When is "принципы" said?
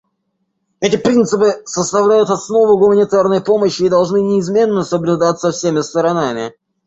0.97-1.61